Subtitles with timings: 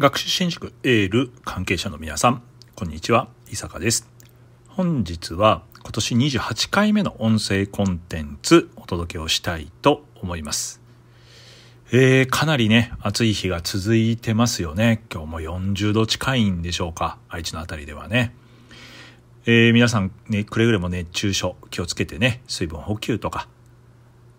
[0.00, 2.42] 学習新宿エール関係者の皆さん
[2.74, 3.28] こんにちは。
[3.50, 4.08] 伊坂です。
[4.66, 10.80] 本日は今年28回目の音声コンテンツお届けをしたいと思います。
[11.92, 15.04] えー、かなりね暑い日が続いてますよね。
[15.12, 17.18] 今日も40度近いんでしょうか。
[17.28, 18.34] 愛知の辺りではね。
[19.44, 23.48] えー、皆さんねくれぐれも熱中症気をつけてね水分補給とか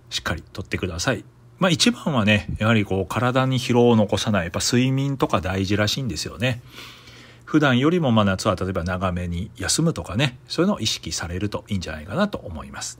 [0.09, 1.23] しっかりとってください。
[1.61, 6.59] まあ一番はね、やはりこう体に疲労を残さない、やっぱ睡眠とか大事らしいんですよね。
[7.45, 12.99] 普段よりもまあ夏は例えば長めに休むとかね、そういうのを意識されるといいんじゃないかなと思います。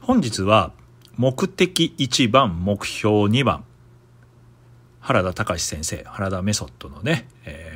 [0.00, 0.72] 本日は
[1.18, 3.64] 目的1番、目標2番、
[5.00, 7.75] 原田隆先生、原田メソッドのね、え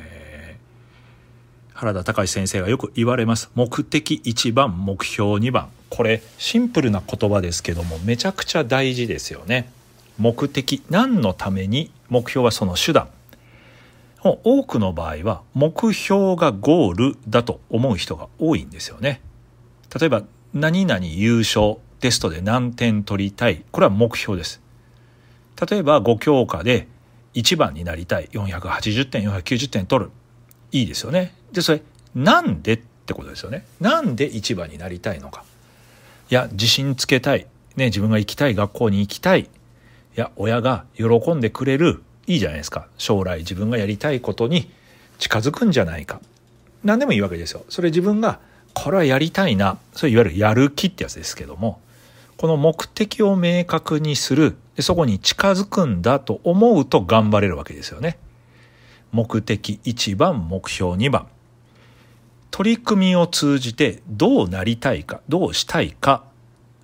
[1.81, 3.49] 原田隆先生がよく言われます。
[3.55, 5.69] 目的1番、目標2番。
[5.89, 9.67] これシンプルな言葉ですけどもめちゃくちゃ大事ですよね。
[10.19, 13.09] 目的何のために目標はその手段
[14.21, 19.19] 多くの場合は目標がゴールだと思う人が多いんですよね。
[19.99, 20.21] 例えば
[20.53, 24.61] 何々優勝テストで何点取りたいこれは目標です。
[25.67, 26.87] 例えば5教科で
[27.33, 30.11] 1番になりたい480点490点取る
[30.71, 31.33] いいですよね。
[31.51, 31.81] でそれ
[32.15, 33.65] なんでってことですよね。
[33.79, 35.43] なんで1番になりたいのか。
[36.29, 39.41] いや自信つけたい、ね、自分が行きたい学校に行きたい。
[39.41, 39.47] い
[40.15, 42.03] や親が喜んでくれる。
[42.27, 42.87] いいじゃないですか。
[42.97, 44.71] 将来自分がやりたいことに
[45.17, 46.21] 近づくんじゃないか。
[46.83, 47.63] 何でもいいわけですよ。
[47.69, 48.39] それ自分が
[48.73, 49.77] これはやりたいな。
[49.93, 51.79] それいわゆるやる気ってやつですけども。
[52.37, 54.55] この目的を明確にする。
[54.75, 58.17] でそこに近づくんだと思うと頑張れるわけですよね。
[59.11, 61.27] 目的1番目標2番。
[62.49, 66.23] 取り組みを通じてどうなりたいかどうしたいか。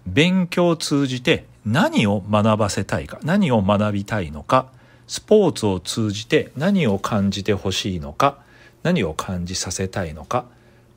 [0.06, 4.68] 勉強を通じて何を学ばせたいか何を学びたいのか。
[5.08, 8.40] スポーツを通じて何を感じてほしいのか。
[8.84, 10.46] 何を感じさせたいのか。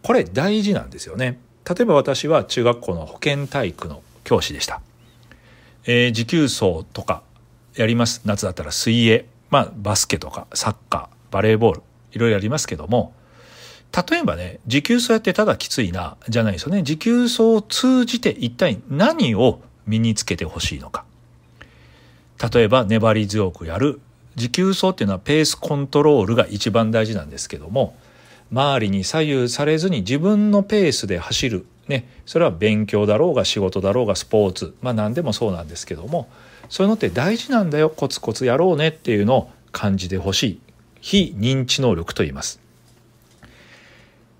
[0.02, 1.38] これ大事なんですよね。
[1.68, 4.80] 例えば私は中学校の保健体育の教師でした、
[5.84, 7.22] えー、持久走とか
[7.76, 8.22] やります。
[8.24, 9.26] 夏だったら水泳。
[9.50, 11.19] まあバスケとかサッカー。
[11.30, 11.82] バレーボール
[12.12, 13.12] いろいろありますけども
[14.10, 16.82] 例えばね、持久走やってただきついな、じゃないですよね。
[16.82, 21.04] 持久走を通じて一体何を身につけてほしいのか。
[22.52, 24.00] 例えば粘り強くやる。
[24.36, 27.96] 持久走っていうのはペースコントロールが一番大事なんですけども、
[28.52, 31.66] 周りに左右されずに自分のペースで走る。
[31.88, 36.28] ね、それは勉強だろうが仕事だろうがスポーツ、まあ何でもそうなんですけども、
[36.68, 40.60] そういうのって大事なんだよ、コツコツやろうねっていうのを感じてほしい。
[41.00, 42.60] 非認知能力と言います。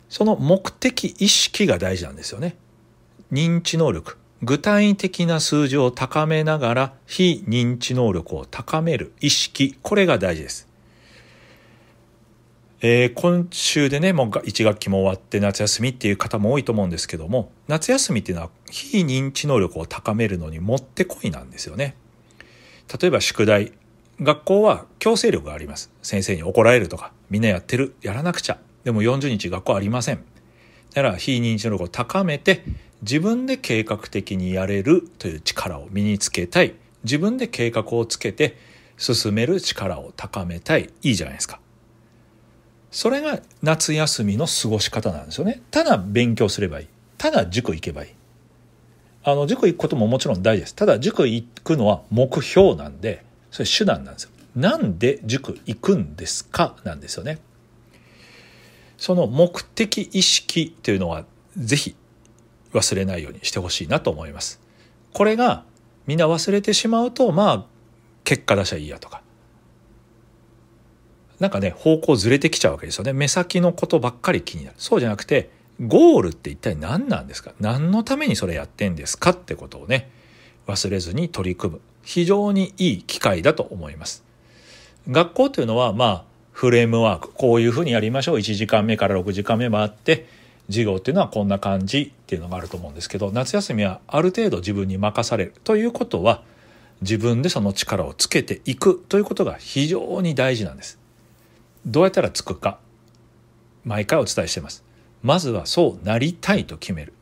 [0.09, 2.57] その目的意識が大事なんですよね。
[3.33, 4.17] 認知能力。
[4.43, 9.77] 具体的な数字を高めながら非認知能力を高める意識。
[9.83, 10.71] これが大事です。
[12.83, 21.95] えー、今週でね、もう1学期も終わって夏休みっていう方も多いと思うんですけども、夏休みっていうのは非認知能力を高めるのにもってこいなんですよね。
[23.01, 23.73] 例えば宿題。
[24.23, 25.91] 学校は強制力があります。
[26.03, 28.59] 先生に怒られるとか、みんなやってる、やらなくちゃ。
[28.85, 30.25] でも40日学校ありません。
[30.95, 32.65] だから非認知能力を高めて
[33.03, 36.75] 自分で計画的にやれるという力を身につけたい。
[37.05, 38.59] 自分で計画をつけて
[38.99, 40.91] 進める力を高めたい。
[41.03, 41.61] いいじゃないですか。
[42.91, 45.63] それが夏休みの過ごし方なんですよね。
[45.71, 46.87] ただ勉強すればいい。
[47.17, 48.11] ただ塾行けばいい。
[49.23, 50.75] あの、塾行くことももちろん大事です。
[50.75, 54.31] ただ塾行くのは目標なんで、それ手段なんですよ。
[54.57, 56.77] なんで塾行くんですか？
[56.85, 57.39] なんですよね。
[58.97, 61.25] その目的意識というのは
[61.57, 61.95] ぜひ
[62.73, 64.61] 忘れないようにしてほしいなと思います。
[65.13, 65.65] これが
[66.07, 67.65] みんな忘れてしまうとまあ
[68.25, 69.23] 結果出しゃいいやとか。
[71.39, 73.13] なんかね方向ずれてきちゃうわけですよね。
[73.13, 74.77] 目先のことばっかり気になる。
[74.79, 75.51] そうじゃなくて
[75.81, 77.55] ゴールって一体何なんですか？
[77.59, 79.31] 何のためにそれやってんですか？
[79.31, 80.11] ってことをね。
[80.67, 84.25] 忘れずに取り組む非常にいい機会だと思います
[85.09, 90.27] 学校というのはまあフレームワークこういうふうにやりましょう1時間目から6時間目もあって
[90.69, 96.43] 授業っていうのはこんな感じっていうのがあると思うんですけど夏休みはある程度自分に任されるということは
[97.01, 100.99] 自分でその力をつけていくということが非常に大事なんです。
[101.87, 102.79] どうやったらつくか
[103.85, 104.85] 毎回お伝えしてます。
[105.23, 107.15] まずはそうなりたいと決める。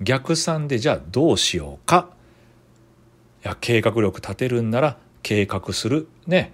[0.00, 2.10] 逆算でじゃあどうしようか。
[3.44, 6.08] いや計画力立てるんなら計画する。
[6.26, 6.52] ね。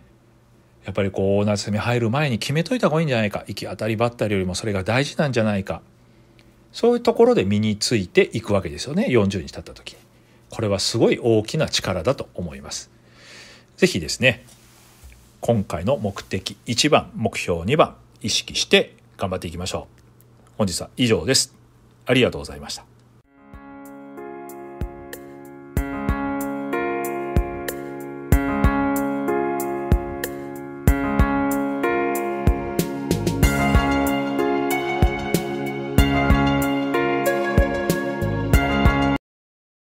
[0.85, 3.45] やっぱりこう夏休み入る前に決めといた方がいいんじゃないか。
[3.49, 5.83] 行き当たりばったりよりもそれが大事なんじゃないか。
[6.73, 9.07] そういうところで身についていくわけですよね。
[9.09, 9.93] 40日経った時。
[9.93, 9.99] に
[10.51, 12.91] これはすごい大きな力だと思います。
[13.77, 14.45] 是非ですね
[15.41, 20.53] 今回の目的1番目標2番意識して頑張っていきましょう。
[20.59, 21.55] 本日は以上です。
[22.07, 22.96] ありがとうございました。